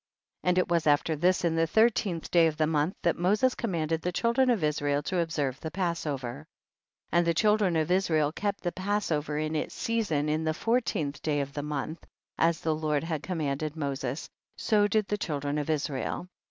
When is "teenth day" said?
10.81-11.39